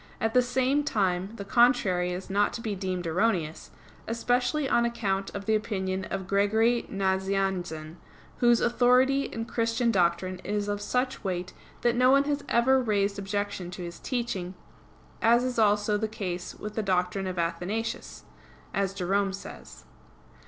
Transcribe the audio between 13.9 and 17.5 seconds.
teaching, as is also the case with the doctrine of